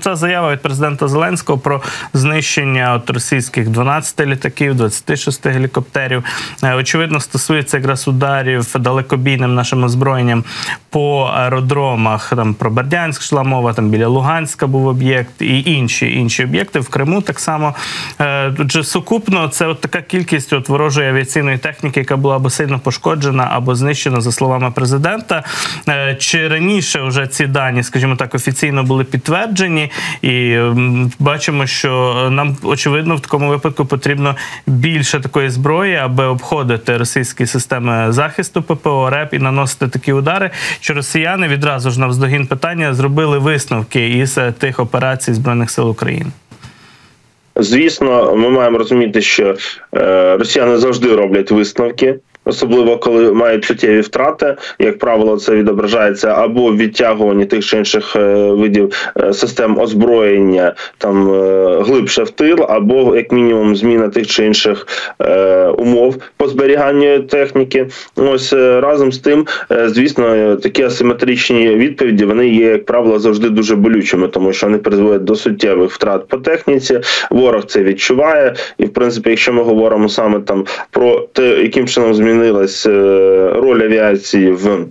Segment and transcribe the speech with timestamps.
[0.00, 1.82] Це заява від президента Зеленського про
[2.14, 6.24] знищення от російських 12 літаків, 26 гелікоптерів.
[6.62, 10.44] Е, очевидно, стосується якраз ударів далекобійним нашим озброєнням
[10.90, 12.32] по аеродромах.
[12.36, 16.88] Там про Бердянськ йшла мова, там біля Луганська був об'єкт і інші інші об'єкти в
[16.88, 17.20] Криму.
[17.20, 17.74] Так само
[18.20, 22.50] е, тут же сукупно це от така кількість от ворожої авіаційної техніки, яка була або
[22.50, 25.44] сильно пошкоджена, або знищена за словами президента.
[25.88, 29.85] Е, чи раніше вже ці дані, скажімо так, офіційно були підтверджені?
[30.22, 30.58] І
[31.18, 34.36] бачимо, що нам очевидно в такому випадку потрібно
[34.66, 40.50] більше такої зброї, аби обходити російські системи захисту ППО РЕП і наносити такі удари,
[40.80, 46.30] що росіяни відразу ж навздогін питання зробили висновки із е, тих операцій збройних сил України.
[47.56, 49.56] Звісно, ми маємо розуміти, що
[49.96, 52.14] е, росіяни завжди роблять висновки
[52.46, 54.56] особливо коли мають суттєві втрати.
[54.78, 60.74] Як правило, це відображається або в відтягуванні тих чи інших е, видів е, систем озброєння
[60.98, 64.86] там е, глибше в тил, або як мінімум зміна тих чи інших
[65.78, 67.86] умов по зберіганню техніки.
[68.16, 69.46] Ось разом з тим,
[69.86, 75.24] звісно, такі асиметричні відповіді вони є, як правило, завжди дуже болючими, тому що вони призводять
[75.24, 77.00] до суттєвих втрат по техніці.
[77.30, 82.14] Ворог це відчуває, і в принципі, якщо ми говоримо саме там про те, яким чином
[82.14, 82.90] змінити змінилась е,
[83.54, 84.86] роль авіації в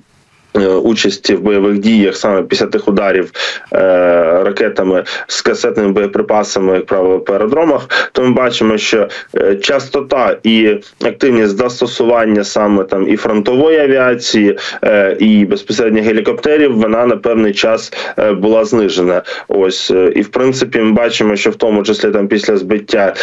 [0.56, 3.32] участі в бойових діях саме після тих ударів
[3.74, 3.78] е,
[4.44, 10.76] ракетами з касетними боєприпасами, як правило, по аеродромах, то ми бачимо, що е, частота і
[11.04, 14.58] активність застосування саме там і фронтової авіації,
[15.20, 17.94] і безпосередньо гелікоптерів, вона на певний час
[18.38, 19.22] була знижена.
[19.48, 23.14] Ось і в принципі, ми бачимо, що в тому числі там після збиття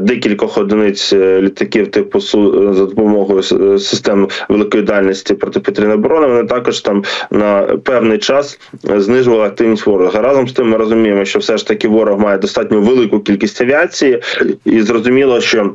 [0.00, 3.42] декількох одиниць літаків типу за допомогою
[3.78, 10.20] систем великої дальності протиповітряної оборони, вони так також там на певний час знижувала активність ворога.
[10.20, 14.22] Разом з тим ми розуміємо, що все ж таки ворог має достатньо велику кількість авіації,
[14.64, 15.74] і зрозуміло, що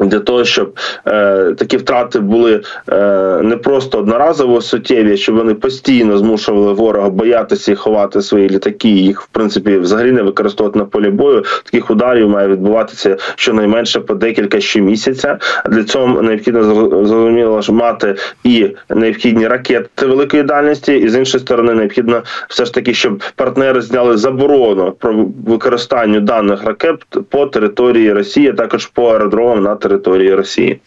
[0.00, 6.18] для того, щоб е, такі втрати були е, не просто одноразово суттєві, щоб вони постійно
[6.18, 11.10] змушували ворога боятися і ховати свої літаки, їх в принципі взагалі не використовувати на полі
[11.10, 11.44] бою.
[11.64, 15.38] Таких ударів має відбуватися щонайменше по декілька щомісяця.
[15.70, 22.22] Для цього необхідно зрозуміло мати і необхідні ракети великої дальності, і з іншої сторони необхідно
[22.48, 28.52] все ж таки, щоб партнери зняли заборону про використання даних ракет по території Росії, а
[28.52, 30.80] також по аеродромам на території Росії.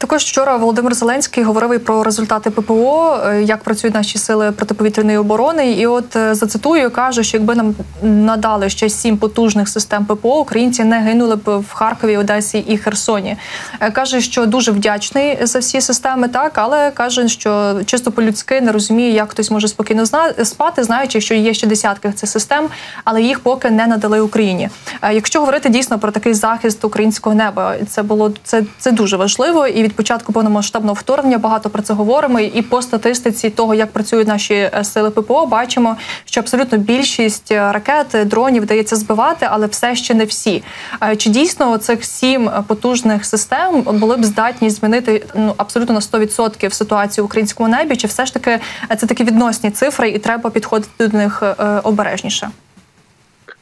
[0.00, 5.18] Також вчора Володимир Зеленський говорив і про результати ППО, е, як працюють наші сили протиповітряної
[5.18, 5.72] оборони.
[5.72, 10.84] І от е, зацитую, каже, що якби нам надали ще сім потужних систем ППО, українці
[10.84, 13.36] не гинули б в Харкові, Одесі і Херсоні.
[13.80, 18.72] Е, каже, що дуже вдячний за всі системи, так але каже, що чисто по-людськи не
[18.72, 20.06] розуміє, як хтось може спокійно
[20.44, 22.68] спати, знаючи, що є ще десятки цих систем,
[23.04, 24.68] але їх поки не надали Україні.
[25.12, 29.87] Якщо говорити дійсно про такий захист українського неба, це було це, це дуже важливо і
[29.88, 32.40] від початку повномасштабного вторгнення багато про це говоримо.
[32.40, 37.72] І по статистиці того, як працюють наші е, сили ППО, бачимо, що абсолютно більшість е,
[37.72, 40.62] ракет, дронів вдається збивати, але все ще не всі.
[41.02, 46.70] Е, чи дійсно цих сім потужних систем були б здатні змінити ну абсолютно на 100%
[46.70, 47.96] ситуацію в українському небі?
[47.96, 48.58] Чи все ж таки
[48.98, 51.42] це такі відносні цифри, і треба підходити до них
[51.82, 52.50] обережніше?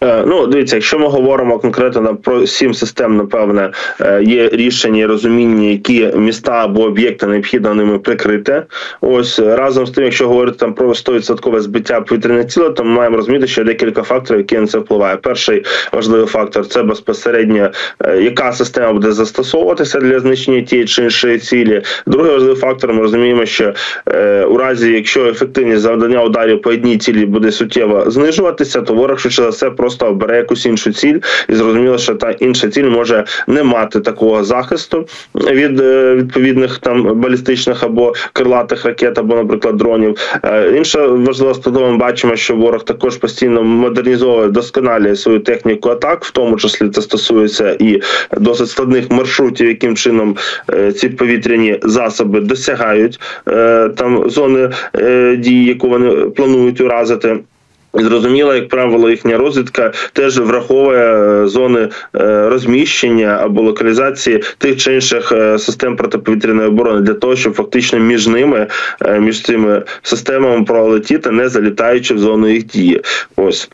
[0.01, 3.71] Е, ну, дивіться, якщо ми говоримо конкретно про сім систем, напевне,
[4.01, 8.63] е, є рішення і розуміння, які міста або об'єкти необхідно ними прикрити.
[9.01, 13.17] Ось разом з тим, якщо говорити там про 100% збиття повітряне тіла, то ми маємо
[13.17, 15.23] розуміти, що є декілька факторів, які на це впливають.
[15.23, 17.71] Перший важливий фактор це безпосередньо
[18.05, 21.83] е, яка система буде застосовуватися для знищення тієї чи іншої цілі.
[22.07, 23.75] Другий важливий фактор, ми розуміємо, що
[24.49, 29.43] у разі, якщо ефективність завдання ударів по одній цілі буде суттєво знижуватися, то ворог швидше
[29.43, 33.63] за все просто обере якусь іншу ціль, і зрозуміло, що та інша ціль може не
[33.63, 40.17] мати такого захисту від е, відповідних там балістичних або крилатих ракет, або, наприклад, дронів.
[40.45, 46.25] Е, інша важлива складова, ми бачимо, що ворог також постійно модернізовує досконалює свою техніку атак,
[46.25, 48.03] в тому числі це стосується і
[48.39, 50.37] досить складних маршрутів, яким чином
[50.73, 53.21] е, ці повітряні засоби досягають
[53.97, 54.71] там зони
[55.39, 57.37] дії, яку вони планують уразити.
[57.99, 64.95] Зрозуміло, як правило, їхня розвідка теж враховує е, зони е, розміщення або локалізації тих чи
[64.95, 68.67] інших е, систем протиповітряної оборони для того, щоб фактично між ними,
[69.19, 73.03] між цими системами пролетіти, не залітаючи в зону їх дії.
[73.37, 73.71] Ось.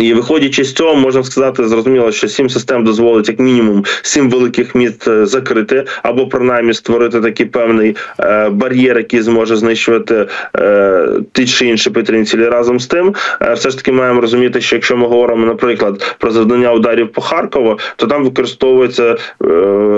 [0.00, 4.74] І виходячи з цього, можна сказати, зрозуміло, що сім систем дозволить як мінімум сім великих
[4.74, 10.26] міст е, закрити, або принаймні створити такий певний е, бар'єр, який зможе знищувати
[10.56, 12.44] е, ті чи інші повітряні цілі.
[12.44, 13.14] Разом з тим,
[13.54, 17.78] все ж таки маємо розуміти, що якщо ми говоримо, наприклад, про завдання ударів по Харкову,
[17.96, 19.16] то там використовуються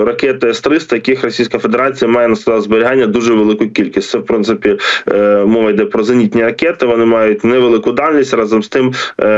[0.05, 4.09] ракети С-300, яких Російська Федерація має на складах зберігання дуже велику кількість.
[4.09, 4.77] Це в принципі
[5.45, 6.85] мова йде про зенітні ракети.
[6.85, 8.33] Вони мають невелику дальність.
[8.33, 8.93] Разом з тим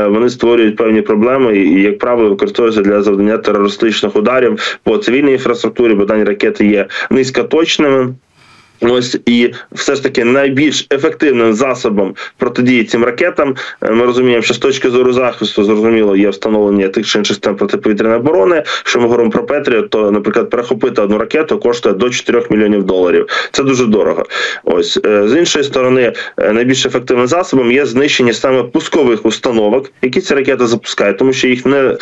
[0.08, 5.94] вони створюють певні проблеми і, як правило, використовуються для завдання терористичних ударів по цивільній інфраструктурі,
[5.94, 8.14] бо дані ракети є низькоточними.
[8.80, 13.54] Ось і все ж таки найбільш ефективним засобом протидії цим ракетам.
[13.82, 17.56] е, Ми розуміємо, що з точки зору захисту зрозуміло є встановлення тих чи інших систем
[17.56, 18.62] протиповітряної оборони.
[18.84, 23.26] Що ми говоримо про Петріот, то, наприклад, перехопити одну ракету коштує до 4 мільйонів доларів.
[23.52, 24.24] Це дуже дорого.
[24.64, 30.20] Ось е, з іншої сторони, е, найбільш ефективним засобом є знищення саме пускових установок, які
[30.20, 31.96] ці ракети запускають, тому що їх не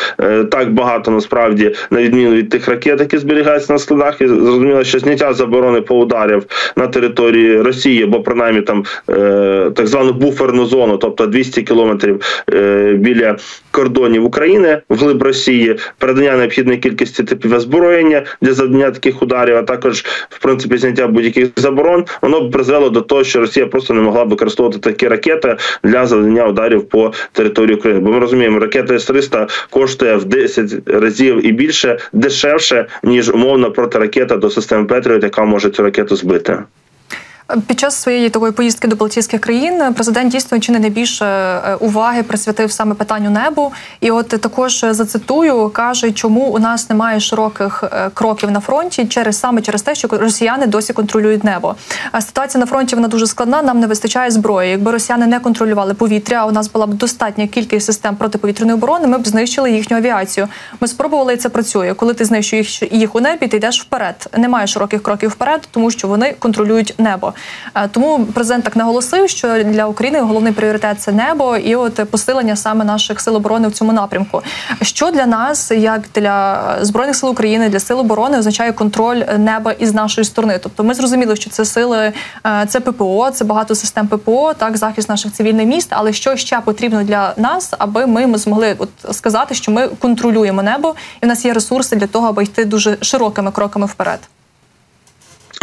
[0.50, 4.20] так багато насправді на відміну від тих ракет, які зберігаються на складах.
[4.20, 9.86] І зрозуміло, що зняття заборони по ударів на території Росії, або принаймні там е, так
[9.86, 13.36] звану буферну зону, тобто 200 кілометрів е, біля
[13.74, 20.04] кордонів України вглиб Росії, передання необхідної кількості типів озброєння для завдання таких ударів, а також
[20.28, 24.24] в принципі зняття будь-яких заборон, воно б призвело до того, що Росія просто не могла
[24.24, 28.00] використовувати такі ракети для завдання ударів по території України.
[28.00, 34.36] Бо ми розуміємо, ракета С-300 коштує в 10 разів і більше дешевше ніж умовна протиракета
[34.36, 36.58] до системи Петріот, яка може цю ракету збити.
[37.66, 42.22] Під час своєї такої поїздки до Балтійських країн президент дійсно чи не найбільше е, уваги
[42.22, 43.72] присвятив саме питанню небу.
[44.00, 49.40] І от також зацитую, каже, чому у нас немає широких е, кроків на фронті через
[49.40, 51.74] саме через те, що росіяни досі контролюють небо.
[52.12, 53.62] А ситуація на фронті вона дуже складна.
[53.62, 54.70] Нам не вистачає зброї.
[54.70, 59.06] Якби росіяни не контролювали повітря, а у нас була б достатня кількість систем протиповітряної оборони.
[59.06, 60.48] Ми б знищили їхню авіацію.
[60.80, 61.94] Ми спробували і це працює.
[61.94, 64.28] Коли ти знищуєш їх у небі, ти йдеш вперед.
[64.38, 67.33] Немає широких кроків вперед, тому що вони контролюють небо.
[67.74, 72.56] Е, Тому президент так наголосив, що для України головний пріоритет це небо і от посилення
[72.56, 74.42] саме наших сил оборони в цьому напрямку.
[74.82, 79.94] Що для нас, як для збройних сил України, для сил оборони, означає контроль неба із
[79.94, 80.58] нашої сторони?
[80.62, 82.12] Тобто, ми зрозуміли, що це сили,
[82.46, 85.88] е, це ППО, це багато систем ППО, так захист наших цивільних міст.
[85.90, 90.94] Але що ще потрібно для нас, аби ми змогли от сказати, що ми контролюємо небо,
[91.22, 94.20] і в нас є ресурси для того, аби йти дуже широкими кроками вперед.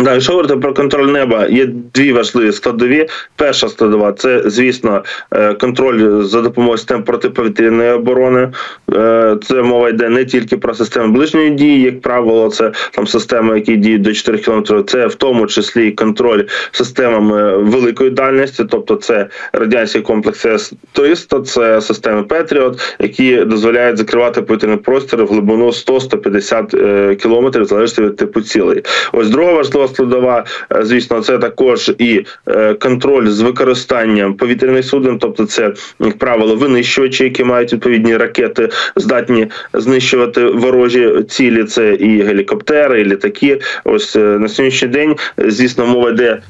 [0.10, 3.08] Якщо говорити про контроль неба, є дві важливі складові.
[3.36, 8.52] Перша складова це, звісно, е, контроль за допомогою систем протиповітряної оборони.
[8.94, 13.56] Е, Це мова йде не тільки про системи ближньої дії, як правило, це там системи,
[13.56, 14.84] які діють до 4 км.
[14.88, 22.24] Це в тому числі контроль системами великої дальності, тобто це радянський комплекс С-300, це системи
[22.24, 28.84] Петріот, які дозволяють закривати повітряний простір в глибину 100-150 км, залежно від типу цілей.
[29.12, 30.46] Ось друга важлива складова,
[30.76, 36.56] е, звісно, це також і е, контроль з використанням повітряних суден, тобто це, як правило,
[36.56, 41.64] винищувачі, які мають відповідні ракети, здатні знищувати ворожі цілі.
[41.64, 43.60] Це і гелікоптери, і літаки.
[43.84, 46.42] Ось е, на сьогоднішній день, звісно, мова йде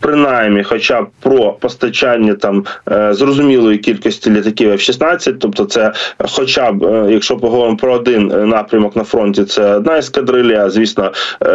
[0.00, 2.64] принаймні, хоча б про постачання там
[3.10, 9.44] зрозумілої кількості літаків F-16, тобто це, хоча б, якщо поговоримо про один напрямок на фронті,
[9.44, 11.12] це одна ескадрилля, звісно,
[11.42, 11.46] е,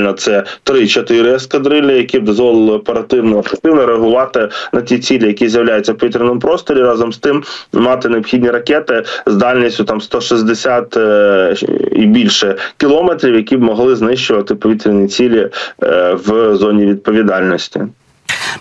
[0.00, 5.92] оптимально це 3-4 ескадрилі, які б дозволили оперативно ефективно реагувати на ті цілі, які з'являються
[5.92, 6.82] в повітряному просторі.
[6.82, 11.54] Разом з тим мати необхідні ракети з дальністю там 160 е,
[11.92, 15.48] і більше кілометрів, які б могли знищувати повітряні цілі
[15.82, 17.80] е, в зоні відповідальності.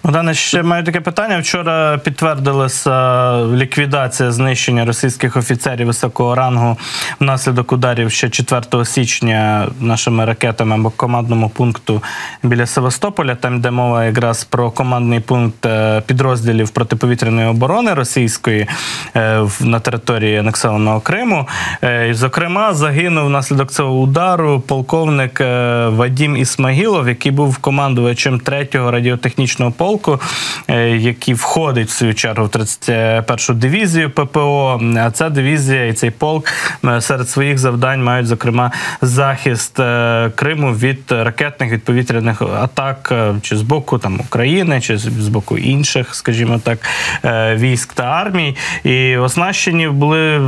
[0.03, 1.39] Богдане, ще маю таке питання.
[1.39, 6.77] Вчора підтвердилася ліквідація знищення російських офіцерів високого рангу
[7.19, 12.03] внаслідок ударів ще 4 січня нашими ракетами або командному пункту
[12.43, 13.35] біля Севастополя.
[13.35, 18.67] Там йде мова якраз про командний пункт е, підрозділів протиповітряної оборони російської
[19.15, 21.47] е, на території анексованого Криму.
[21.83, 25.39] Е, Зокрема, загинув внаслідок цього удару полковник
[25.87, 30.19] Вадім Ісмагілов, який був командувачем 3-го радіотехнічного полку,
[30.67, 34.81] е, який входить в свою чергу в 31-шу дивізію ППО.
[34.97, 36.45] А ця дивізія і цей полк
[36.85, 38.71] е, серед своїх завдань мають зокрема
[39.01, 44.97] захист е, Криму від ракетних від повітряних атак е, чи з боку там України, чи
[44.97, 46.79] з боку інших, скажімо так,
[47.25, 48.55] е, військ та армій.
[48.83, 50.39] І оснащені були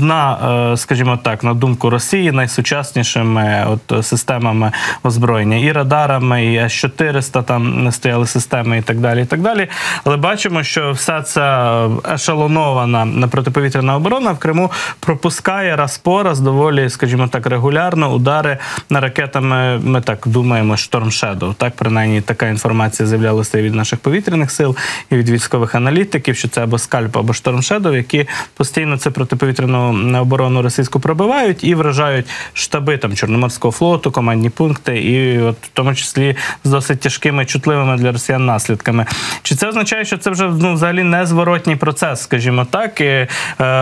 [0.00, 0.38] на,
[0.72, 7.92] е, скажімо так, на думку Росії, найсучаснішими от системами озброєння і радарами, і С-400 там
[7.92, 8.63] стояли системи.
[8.64, 9.22] Системи і так далі.
[9.22, 9.68] і так далі.
[10.04, 16.90] Але бачимо, що вся ця ешелонована протиповітряна оборона в Криму пропускає раз по раз доволі,
[16.90, 18.58] скажімо так, регулярно удари
[18.90, 19.80] на ракетами.
[19.84, 21.54] Ми так думаємо, Шторм Shadow.
[21.54, 24.76] Так, принаймні така інформація з'являлася від наших повітряних сил
[25.10, 30.20] і від військових аналітиків, що це або скальп, або Шторм Shadow, які постійно це протиповітряну
[30.20, 35.94] оборону російську пробивають і вражають штаби там Чорноморського флоту, командні пункти, і от в тому
[35.94, 39.06] числі з досить тяжкими чутливими для росіян наслідками.
[39.42, 43.28] Чи це означає, що це вже ну взагалі незворотній процес, скажімо так, і е,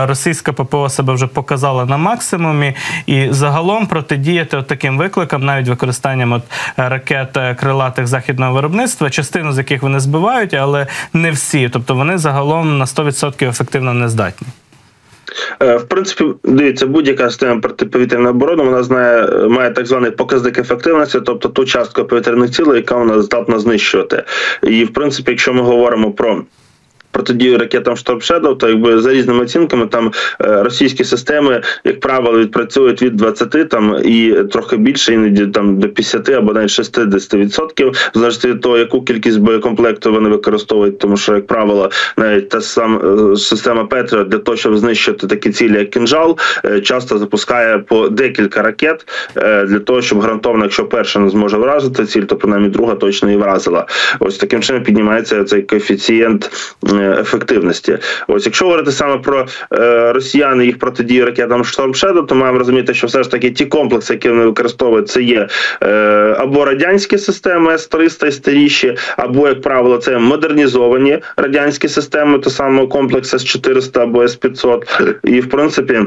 [0.05, 2.75] російська ППО себе вже показала на максимумі,
[3.05, 6.43] і загалом протидіяти от таким викликам, навіть використанням от
[6.77, 12.17] ракет е, крилатих західного виробництва, частину з яких вони збивають, але не всі, тобто вони
[12.17, 14.47] загалом на 100% ефективно не здатні.
[15.61, 21.19] Е, в принципі, дивіться, будь-яка система протиповітряної оборони вона знає, має так званий показник ефективності,
[21.25, 24.23] тобто ту частку повітряних цілей, яка вона здатна знищувати.
[24.63, 26.43] І в принципі, якщо ми говоримо про
[27.13, 32.39] протидію ракетам Storm Shadow, то якби за різними оцінками там е, російські системи, як правило,
[32.39, 38.49] відпрацюють від 20 там і трохи більше, іноді там до 50 або навіть 60%, залежно
[38.49, 43.01] від того, яку кількість боєкомплекту вони використовують, тому що, як правило, навіть та сама
[43.33, 48.09] е, система Петріот для того, щоб знищити такі цілі, як кінжал, е, часто запускає по
[48.09, 49.05] декілька ракет
[49.67, 53.35] для того, щоб гарантовано, якщо перша не зможе вразити ціль, то принаймні друга точно і
[53.35, 53.85] вразила.
[54.19, 56.51] Ось таким чином піднімається цей коефіцієнт
[57.11, 57.97] ефективності.
[58.27, 62.59] Ось, якщо говорити саме про е, росіян і їх протидію ракетам Storm Shadow, то маємо
[62.59, 65.47] розуміти, що все ж таки ті комплекси, які вони використовують, це є
[65.83, 65.87] е,
[66.39, 72.87] або радянські системи С-300 і старіші, або, як правило, це модернізовані радянські системи, то саме
[72.87, 75.15] комплекс С-400 або С-500.
[75.23, 76.01] І в принципі.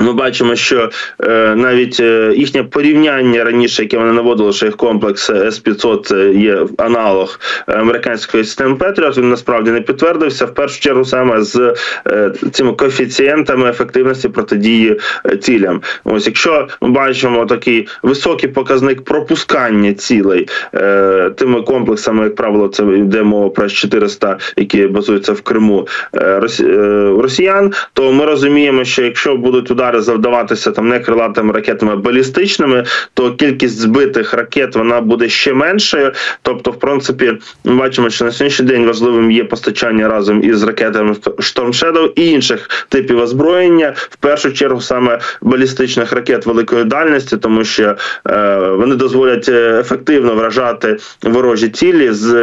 [0.00, 5.30] Ми бачимо, що е, навіть е, їхнє порівняння раніше, яке вони наводили, що їх комплекс
[5.30, 10.46] С-500 є аналог американської системи Петріот, він насправді не підтвердився.
[10.46, 11.74] В першу чергу саме з
[12.06, 15.80] е, цими коефіцієнтами ефективності протидії е, цілям.
[16.04, 22.82] Ось якщо ми бачимо такий високий показник пропускання цілей е, тими комплексами, як правило, це
[22.82, 26.70] йде мова про С-400, які базуються в Криму е, е,
[27.18, 31.96] росіян, то ми розуміємо, що якщо будуть удари удари завдаватися там не крилатими ракетами, а
[31.96, 36.12] балістичними, то кількість збитих ракет вона буде ще меншою.
[36.42, 37.32] Тобто, в принципі,
[37.64, 42.30] ми бачимо, що на сьогоднішній день важливим є постачання разом із ракетами Storm Shadow і
[42.30, 47.96] інших типів озброєння, в першу чергу саме балістичних ракет великої дальності, тому що
[48.28, 52.34] е, вони дозволять е, ефективно вражати ворожі цілі з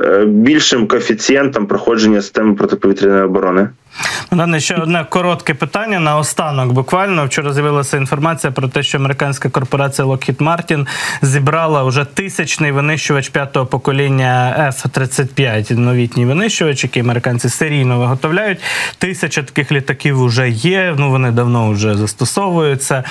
[0.00, 3.68] е, більшим коефіцієнтом проходження системи протиповітряної оборони.
[4.32, 6.72] Дане ще одне коротке питання на останок.
[6.72, 10.86] Буквально вчора з'явилася інформація про те, що американська корпорація Lockheed Martin
[11.22, 18.58] зібрала вже тисячний винищувач п'ятого покоління F-35, новітній винищувач, який американці серійно виготовляють.
[18.98, 20.94] Тисяча таких літаків вже є.
[20.98, 23.04] Ну вони давно вже застосовуються,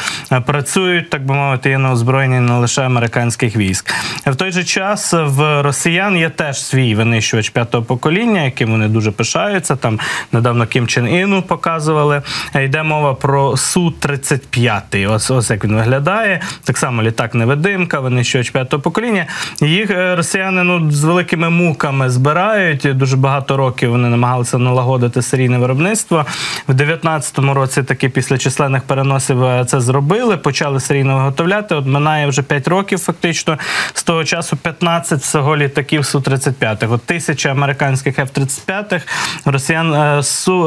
[0.45, 3.93] працюють, так би мовити, є на озброєнні не лише американських військ.
[4.25, 9.12] В той же час в росіян є теж свій винищувач п'ятого покоління, яким вони дуже
[9.12, 9.75] пишаються.
[9.75, 10.00] Там
[10.31, 12.21] недавно Кім Чен Іну показували.
[12.55, 16.41] Е, йде мова про су 35 Ось ось як він виглядає.
[16.63, 19.25] Так само літак невидимка, винищувач п'ятого покоління.
[19.61, 22.97] Їх е, росіяни ну з великими муками збирають.
[22.97, 26.25] Дуже багато років вони намагалися налагодити серійне виробництво.
[26.67, 30.38] В 19-му році таки після численних переносів е, це зробили.
[30.38, 31.75] Почали серійно виготовляти.
[31.75, 33.57] От минає вже 5 років, фактично.
[33.93, 39.01] З того часу 15 всього літаків су 35 От тисяча американських F-35
[39.45, 40.59] росіян су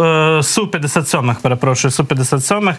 [0.42, 2.74] су 57 перепрошую, су 57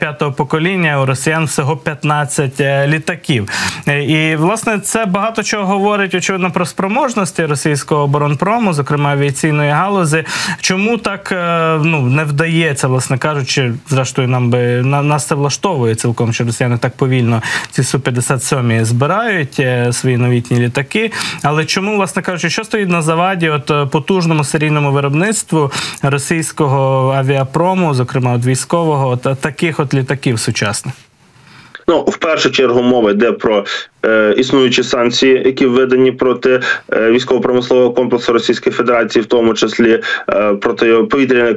[0.00, 3.48] п'ятого покоління у росіян всього 15 е, літаків.
[3.88, 10.24] Е, і власне це багато чого говорить очевидно про спроможності російського оборонпрому, зокрема авіаційної галузі.
[10.60, 15.94] Чому так е, ну не вдається, власне кажучи, зрештою нам би на нас це влаштовує
[15.94, 21.12] цілком, що росіяни так повільно ці су 57 збирають свої новітні літаки.
[21.42, 23.48] Але чому, власне кажучи, що стоїть на заваді?
[23.48, 30.94] От потужному серійному виробництву російського російського авіапрому, зокрема от військового, от таких от літаків сучасних.
[31.88, 33.64] Ну, в першу чергу мова йде про
[34.36, 36.60] існуючі санкції, які введені проти
[36.92, 41.08] е, військово-промислового комплексу Російської Федерації, в тому числі е, проти його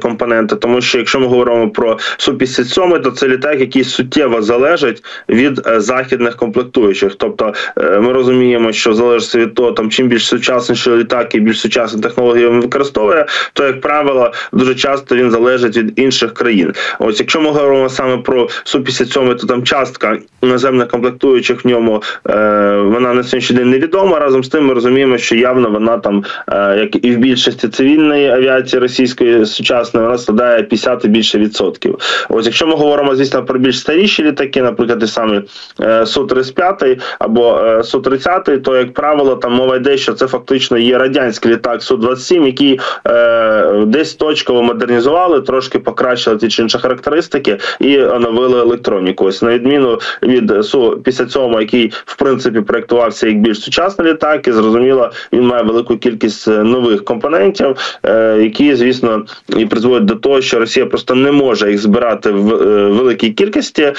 [0.02, 0.56] компоненти.
[0.56, 5.62] Тому що якщо ми говоримо про су 57 то це літак, який суттєво залежить від
[5.78, 7.16] західних комплектуючих.
[7.18, 12.02] Тобто ми розуміємо, що залежить від того, там чим більш сучасніший літак і більш сучасні
[12.02, 16.74] технології він використовує, то як правило дуже часто він залежить від інших країн.
[17.00, 22.04] Ось якщо ми говоримо саме про су 57 то там частка наземних комплектуючих в ньому
[22.30, 22.37] е,
[22.84, 24.20] вона на сьогоднішній день невідома.
[24.20, 28.30] Разом з тим ми розуміємо, що явно вона там, е, як і в більшості цивільної
[28.30, 31.98] авіації російської сучасної, вона складає 50 і більше відсотків.
[32.30, 35.42] Ось якщо ми говоримо, звісно, про більш старіші літаки, наприклад, ті самі
[35.82, 40.98] е, Су-35 або е, Су-30, то як правило, там мова йде, що це фактично є
[40.98, 48.00] радянський літак Су-27, який е, десь точково модернізували, трошки покращили ті чи інші характеристики і
[48.00, 49.26] оновили електроніку.
[49.26, 55.12] Ось на відміну від Су-57, який в принципі проектувався як більш сучасний літак, і зрозуміло,
[55.34, 59.26] він має велику кількість е, нових компонентів, е, які, звісно,
[59.58, 63.94] і призводять до того, що Росія просто не може їх збирати в е, великій кількості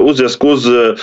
[0.00, 0.94] у зв'язку з.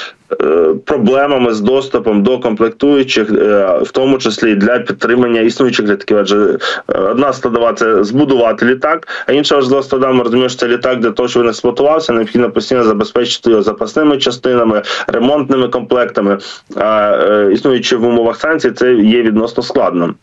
[0.41, 6.17] Е, Проблемами з доступом до комплектуючих, е, в тому числі для підтримання існуючих літаків.
[6.17, 6.57] Адже
[6.93, 10.99] е, одна складова це збудувати літак, а інша важлива складова, ми розуміємо, що це літак
[10.99, 16.37] для того, щоб він експлуатувався, необхідно постійно забезпечити його запасними частинами, ремонтними комплектами.
[16.75, 17.17] А
[17.53, 20.13] існуючи в умовах санкцій, це є відносно складно.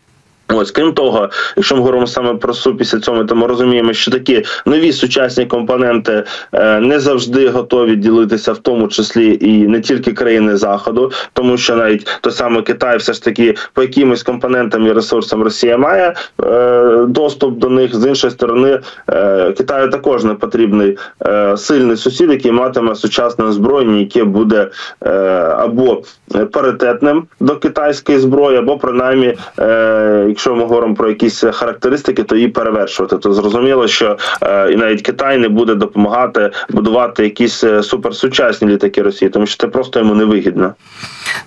[0.53, 4.43] Ось, крім того, якщо ми говоримо саме про су 57 то ми розуміємо, що такі
[4.65, 10.57] нові сучасні компоненти е, не завжди готові ділитися, в тому числі і не тільки країни
[10.57, 15.43] заходу, тому що навіть той самий Китай, все ж таки, по якимось компонентам і ресурсам
[15.43, 17.95] Росія має е, доступ до них.
[17.95, 18.79] З іншої сторони,
[19.09, 20.97] е, Китаю також не потрібний
[21.57, 24.67] сильний сусід, який матиме сучасне озброєння, яке буде
[25.57, 26.03] або
[26.51, 29.35] паритетним до китайської зброї, або принаймні.
[30.39, 33.17] Е, якщо ми говоримо про якісь характеристики, то її перевершувати.
[33.17, 39.01] То зрозуміло, що е, і навіть Китай не буде допомагати будувати якісь е, суперсучасні літаки
[39.01, 40.73] Росії, тому що це просто йому невигідно.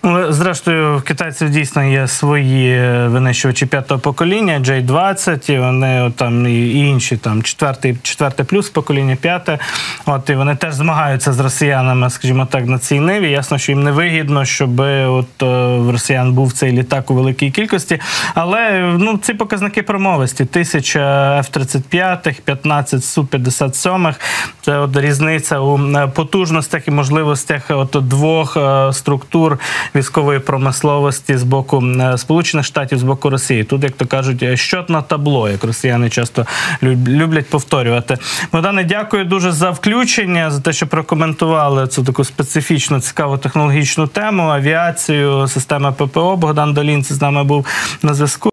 [0.02, 6.75] Ну, зрештою, в китайців дійсно є свої винищувачі п'ятого покоління, J-20, і вони там і
[6.75, 9.58] інші, там четвертий, четверте плюс покоління, п'яте.
[10.06, 13.30] От і вони теж змагаються з росіянами, скажімо так, на цій ниві.
[13.30, 18.00] Ясно, що їм не вигідно, щоб от в росіян був цей літак у великій кількості.
[18.34, 21.01] Але ну ці показники промовисті: тисяча
[21.39, 24.15] F-35, 15 Су-57.
[24.61, 28.57] Це от різниця у потужностях і можливостях от двох
[28.93, 29.59] структур
[29.95, 31.85] військової промисловості з боку
[32.17, 33.65] Сполучених Штатів, з боку Росії.
[33.65, 36.47] Тут, як то кажуть, щот на табло, як росіяни часто
[36.83, 38.18] люблять повторювати.
[38.53, 44.42] Богдане, дякую дуже за включення, за те, що прокоментували цю таку специфічну, цікаву технологічну тему,
[44.42, 46.37] авіацію, системи ППО.
[46.37, 47.66] Богдан Долінці з нами був
[48.03, 48.53] на зв'язку.